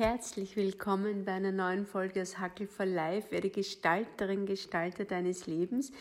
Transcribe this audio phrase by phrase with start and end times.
[0.00, 3.30] Herzlich willkommen bei einer neuen Folge aus Hackel for Life.
[3.32, 5.92] Werde Gestalterin, Gestalter deines Lebens.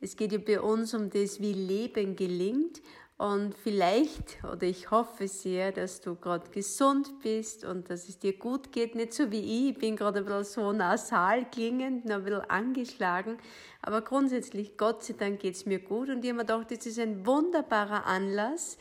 [0.00, 2.80] Es geht ja bei uns um das, wie Leben gelingt.
[3.16, 8.38] Und vielleicht, oder ich hoffe sehr, dass du gerade gesund bist und dass es dir
[8.38, 8.94] gut geht.
[8.94, 9.72] Nicht so wie ich.
[9.72, 13.38] Ich bin gerade ein bisschen so nasal klingend, noch ein bisschen angeschlagen.
[13.82, 16.10] Aber grundsätzlich, Gott sei Dank, geht es mir gut.
[16.10, 18.78] Und ich habe mir gedacht, das ist ein wunderbarer Anlass,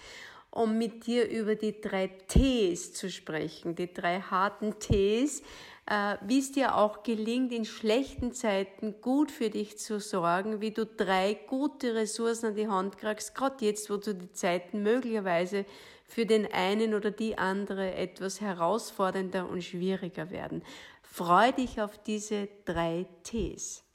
[0.58, 5.42] um mit dir über die drei Ts zu sprechen, die drei harten Ts,
[5.86, 10.72] äh, wie es dir auch gelingt, in schlechten Zeiten gut für dich zu sorgen, wie
[10.72, 15.66] du drei gute Ressourcen an die Hand kriegst, gerade jetzt, wo du die Zeiten möglicherweise
[16.06, 20.64] für den einen oder die andere etwas herausfordernder und schwieriger werden.
[21.04, 23.87] Freu dich auf diese drei Ts.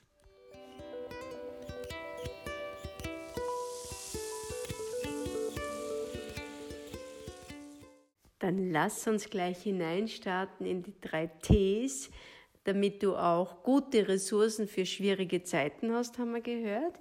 [8.43, 12.09] Dann lass uns gleich hineinstarten in die drei Ts,
[12.65, 16.93] damit du auch gute Ressourcen für schwierige Zeiten hast, haben wir gehört.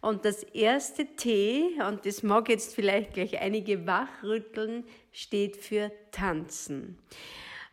[0.00, 6.96] Und das erste T, und das mag jetzt vielleicht gleich einige wachrütteln, steht für tanzen.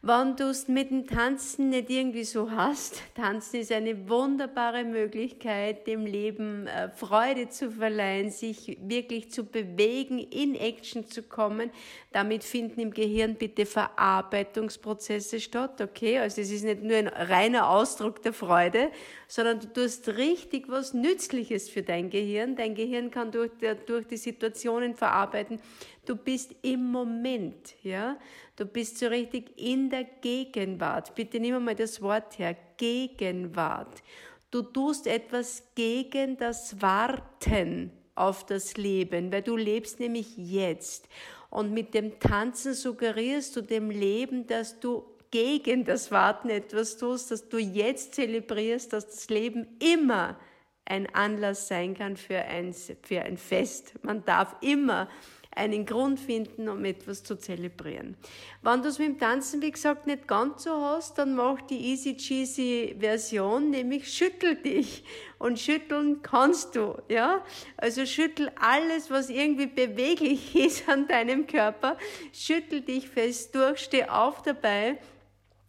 [0.04, 5.86] Wenn du es mit dem Tanzen nicht irgendwie so hast, Tanzen ist eine wunderbare Möglichkeit,
[5.86, 11.70] dem Leben äh, Freude zu verleihen, sich wirklich zu bewegen, in Action zu kommen.
[12.12, 16.18] Damit finden im Gehirn bitte Verarbeitungsprozesse statt, okay?
[16.18, 18.90] Also es ist nicht nur ein reiner Ausdruck der Freude,
[19.28, 22.56] sondern du tust richtig was Nützliches für dein Gehirn.
[22.56, 23.52] Dein Gehirn kann durch,
[23.86, 25.62] durch die Situationen verarbeiten.
[26.06, 28.18] Du bist im Moment, ja?
[28.56, 31.14] Du bist so richtig in der Gegenwart.
[31.14, 32.56] Bitte nimm mal das Wort her.
[32.78, 34.02] Gegenwart.
[34.50, 41.08] Du tust etwas gegen das Warten auf das Leben, weil du lebst nämlich jetzt.
[41.50, 47.32] Und mit dem Tanzen suggerierst du dem Leben, dass du gegen das Warten etwas tust,
[47.32, 50.38] dass du jetzt zelebrierst, dass das Leben immer
[50.86, 53.94] ein Anlass sein kann für ein, für ein Fest.
[54.04, 55.08] Man darf immer
[55.54, 58.16] einen Grund finden, um etwas zu zelebrieren.
[58.62, 61.92] Wenn du es mit dem Tanzen, wie gesagt, nicht ganz so hast, dann mach die
[61.92, 65.04] easy cheesy Version, nämlich schüttel dich.
[65.40, 67.44] Und schütteln kannst du, ja?
[67.76, 71.98] Also schüttel alles, was irgendwie beweglich ist an deinem Körper.
[72.32, 74.98] Schüttel dich fest durch, steh auf dabei.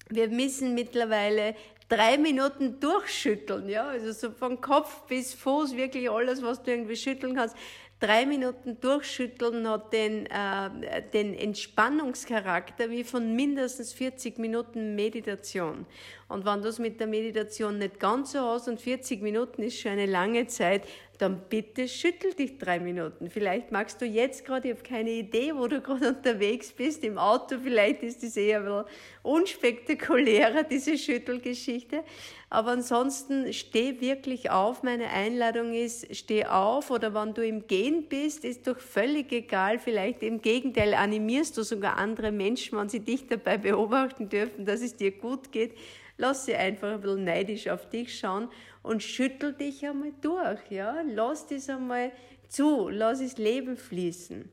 [0.09, 1.57] Wir müssen mittlerweile
[1.89, 6.97] drei Minuten durchschütteln, ja, also so von Kopf bis Fuß wirklich alles, was du irgendwie
[6.97, 7.57] schütteln kannst
[8.03, 15.87] drei Minuten durchschütteln hat den, äh, den Entspannungscharakter wie von mindestens 40 Minuten Meditation.
[16.29, 19.79] Und wenn du es mit der Meditation nicht ganz so hast und 40 Minuten ist
[19.79, 20.83] schon eine lange Zeit,
[21.23, 23.31] dann bitte schüttel dich drei Minuten.
[23.31, 27.17] Vielleicht magst du jetzt gerade, ich habe keine Idee, wo du gerade unterwegs bist, im
[27.17, 28.85] Auto, vielleicht ist das eher ein
[29.23, 32.03] unspektakulärer, diese Schüttelgeschichte.
[32.51, 34.83] Aber ansonsten steh wirklich auf.
[34.83, 39.79] Meine Einladung ist, steh auf oder wenn du im Gehen bist, ist doch völlig egal.
[39.79, 44.83] Vielleicht im Gegenteil animierst du sogar andere Menschen, wenn sie dich dabei beobachten dürfen, dass
[44.83, 45.73] es dir gut geht.
[46.17, 48.49] Lass sie einfach ein bisschen neidisch auf dich schauen
[48.83, 51.03] und schüttel dich einmal durch, ja.
[51.07, 52.13] Lass das einmal
[52.49, 54.49] zu, lass das Leben fließen.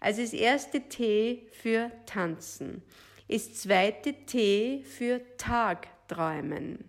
[0.00, 2.82] Also das erste T für Tanzen.
[3.28, 6.84] Das zweite T für Tagträumen.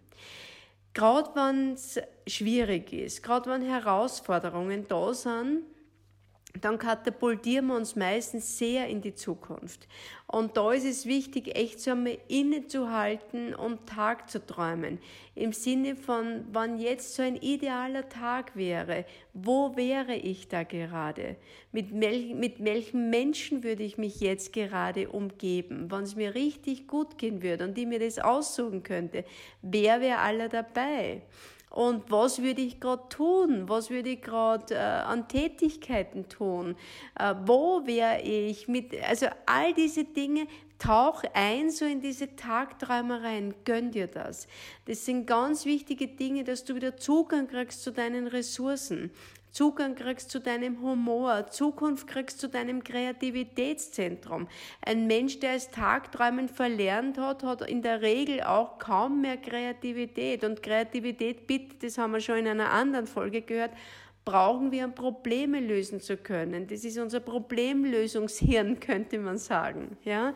[0.94, 5.64] Gerade wenn es schwierig ist, gerade wenn Herausforderungen da sind,
[6.62, 9.88] dann katapultieren wir uns meistens sehr in die Zukunft.
[10.28, 15.00] Und da ist es wichtig, echt so einmal innezuhalten und Tag zu träumen.
[15.36, 21.36] Im Sinne von, wann jetzt so ein idealer Tag wäre, wo wäre ich da gerade?
[21.72, 25.92] Mit, mel mit welchen Menschen würde ich mich jetzt gerade umgeben?
[25.92, 29.26] Wenn es mir richtig gut gehen würde und ich mir das aussuchen könnte,
[29.62, 31.22] wer wäre alle dabei?
[31.76, 36.78] Und was würde ich gerade tun, was würde ich gerade äh, an Tätigkeiten tun,
[37.20, 40.48] äh, wo wäre ich mit, also all diese Dinge,
[40.80, 44.48] tauch ein so in diese Tagträumereien, gönn dir das.
[44.86, 49.12] Das sind ganz wichtige Dinge, dass du wieder Zugang kriegst zu deinen Ressourcen.
[49.56, 54.50] Zugang kriegst zu deinem Humor, Zukunft kriegst zu deinem Kreativitätszentrum.
[54.82, 60.44] Ein Mensch, der es Tagträumen verlernt hat, hat in der Regel auch kaum mehr Kreativität.
[60.44, 63.72] Und Kreativität, bitte, das haben wir schon in einer anderen Folge gehört,
[64.26, 66.68] brauchen wir, um Probleme lösen zu können.
[66.68, 69.96] Das ist unser Problemlösungshirn, könnte man sagen.
[70.04, 70.34] Ja?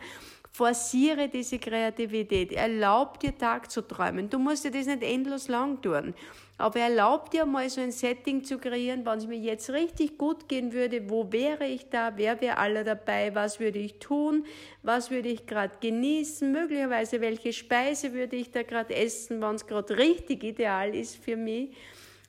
[0.52, 2.52] Forciere diese Kreativität.
[2.52, 4.28] Erlaub dir Tag zu träumen.
[4.28, 6.14] Du musst dir das nicht endlos lang tun.
[6.58, 10.46] Aber erlaub dir mal so ein Setting zu kreieren, wenn es mir jetzt richtig gut
[10.46, 14.44] gehen würde, wo wäre ich da, wer wäre alle dabei, was würde ich tun,
[14.82, 19.66] was würde ich gerade genießen, möglicherweise welche Speise würde ich da gerade essen, wenn es
[19.66, 21.70] gerade richtig ideal ist für mich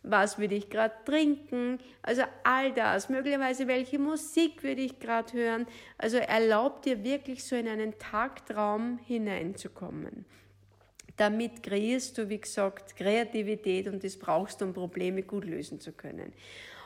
[0.04, 5.68] was würde ich gerade trinken, also all das, möglicherweise welche Musik würde ich gerade hören.
[5.98, 10.26] Also erlaubt dir wirklich so in einen Tagtraum hineinzukommen.
[11.18, 15.92] Damit kreierst du, wie gesagt, Kreativität und das brauchst du, um Probleme gut lösen zu
[15.92, 16.34] können.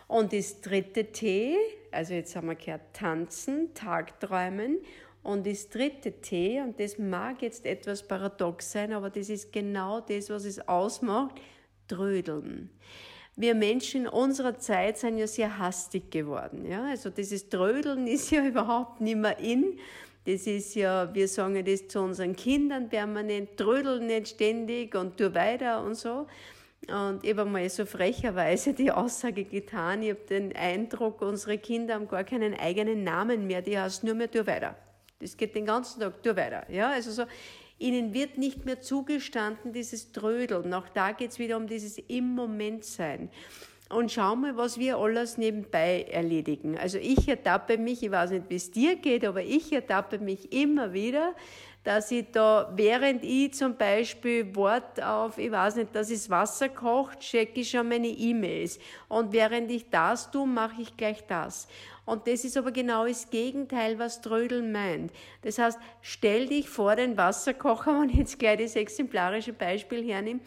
[0.08, 1.56] Und das dritte T,
[1.92, 4.80] also jetzt haben wir gehört Tanzen, Tagträumen
[5.24, 10.02] und das dritte T, und das mag jetzt etwas paradox sein, aber das ist genau
[10.02, 11.40] das, was es ausmacht,
[11.88, 12.70] Trödeln.
[13.36, 16.66] Wir Menschen unserer Zeit sind ja sehr hastig geworden.
[16.66, 16.86] Ja?
[16.86, 19.78] Also dieses Trödeln ist ja überhaupt nicht mehr in.
[20.26, 25.34] Das ist ja, wir sagen das zu unseren Kindern permanent, trödeln nicht ständig und tu
[25.36, 26.26] weiter und so.
[26.88, 31.96] Und ich habe mal so frecherweise die Aussage getan, ich habe den Eindruck, unsere Kinder
[31.96, 34.76] haben gar keinen eigenen Namen mehr, die heißt nur mehr tu weiter.
[35.20, 36.70] Das geht den ganzen Tag, tu weiter.
[36.72, 37.24] Ja, also so,
[37.78, 40.74] Ihnen wird nicht mehr zugestanden, dieses Trödeln.
[40.74, 43.30] Auch da geht es wieder um dieses im Moment sein.
[43.90, 46.76] Und schau mal, was wir alles nebenbei erledigen.
[46.78, 50.52] Also ich ertappe mich, ich weiß nicht, wie es dir geht, aber ich ertappe mich
[50.52, 51.36] immer wieder,
[51.84, 56.68] dass ich da, während ich zum Beispiel Wort auf, ich weiß nicht, dass es Wasser
[56.68, 58.80] kocht, checke ich schon meine E-Mails.
[59.08, 61.68] Und während ich das tue, mache ich gleich das.
[62.06, 65.12] Und das ist aber genau das Gegenteil, was Trödeln meint.
[65.44, 70.40] Das heißt, stell dich vor den Wasserkocher, wenn ich jetzt gleich das exemplarische Beispiel hernehme,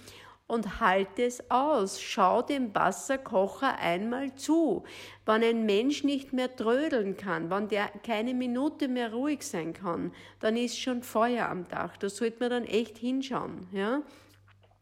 [0.48, 2.00] und halte es aus.
[2.00, 4.82] Schau dem Wasserkocher einmal zu.
[5.24, 10.12] Wenn ein Mensch nicht mehr trödeln kann, wenn der keine Minute mehr ruhig sein kann,
[10.40, 11.96] dann ist schon Feuer am Dach.
[11.98, 13.68] Da sollte man dann echt hinschauen.
[13.72, 14.02] Ja?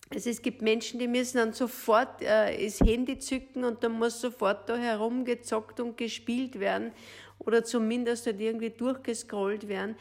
[0.09, 4.21] Also es gibt Menschen, die müssen dann sofort äh, das Handy zücken und dann muss
[4.21, 6.93] sofort da herumgezockt und gespielt werden
[7.41, 9.97] oder zumindest halt irgendwie durchgescrollt werden.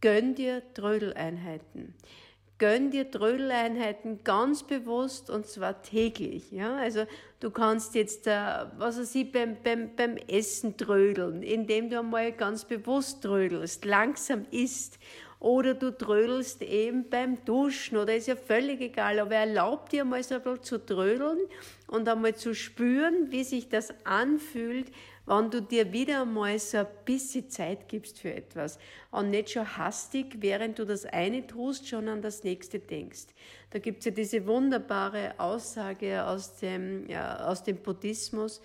[0.00, 1.94] Gönn dir Trödeleinheiten.
[2.58, 6.50] Gönn dir Trödeleinheiten ganz bewusst und zwar täglich.
[6.52, 6.76] Ja?
[6.76, 7.04] Also
[7.40, 12.32] du kannst jetzt, äh, was weiß ich, beim, beim, beim Essen trödeln, indem du einmal
[12.32, 14.98] ganz bewusst trödelst, langsam isst
[15.38, 20.22] oder du trödelst eben beim Duschen oder ist ja völlig egal, aber erlaub dir mal
[20.22, 21.38] so ein bisschen zu trödeln
[21.88, 24.90] und einmal zu spüren, wie sich das anfühlt,
[25.26, 28.78] wenn du dir wieder einmal so ein bisschen Zeit gibst für etwas
[29.10, 33.26] und nicht schon hastig, während du das eine tust, schon an das nächste denkst.
[33.70, 38.62] Da gibt's ja diese wunderbare Aussage aus dem, ja, aus dem Buddhismus,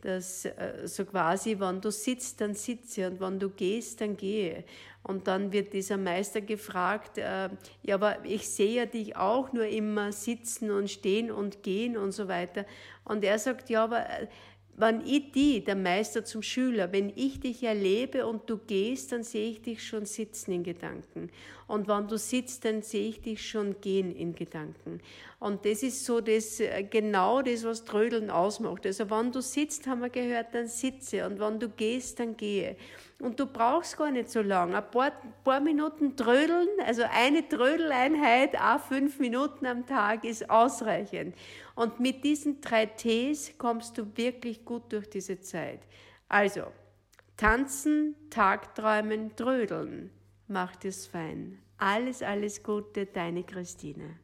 [0.00, 4.64] dass äh, so quasi, wenn du sitzt, dann sitze und wenn du gehst, dann gehe.
[5.02, 7.48] Und dann wird dieser Meister gefragt, äh,
[7.82, 12.12] ja, aber ich sehe ja dich auch nur immer sitzen und stehen und gehen und
[12.12, 12.66] so weiter.
[13.04, 14.04] Und er sagt, ja, aber
[14.80, 19.22] wenn ich die, der Meister zum Schüler, wenn ich dich erlebe und du gehst, dann
[19.22, 21.30] sehe ich dich schon sitzen in Gedanken.
[21.70, 25.00] Und wenn du sitzt, dann sehe ich dich schon gehen in Gedanken.
[25.38, 28.84] Und das ist so das, äh, genau das, was Trödeln ausmacht.
[28.86, 31.24] Also wenn du sitzt, haben wir gehört, dann sitze.
[31.24, 32.74] Und wenn du gehst, dann gehe.
[33.20, 34.78] Und du brauchst gar nicht so lange.
[34.78, 35.12] Ein paar,
[35.44, 41.36] paar Minuten trödeln, also eine Trödeleinheit, auch fünf Minuten am Tag ist ausreichend.
[41.76, 45.82] Und mit diesen drei Ts kommst du wirklich gut durch diese Zeit.
[46.28, 46.62] Also,
[47.36, 50.10] tanzen, Tagträumen, trödeln.
[50.50, 51.62] Macht es fein.
[51.78, 54.18] Alles, alles Gute, deine Christine.